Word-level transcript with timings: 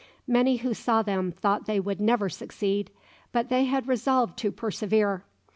Many 0.25 0.57
who 0.57 0.73
saw 0.73 1.03
them 1.03 1.31
thought 1.31 1.67
they 1.67 1.79
would 1.79 2.01
never 2.01 2.27
succeed, 2.27 2.89
but 3.31 3.49
they 3.49 3.65
had 3.65 3.87
resolved 3.87 4.35
to 4.39 4.51
persevere. 4.51 5.23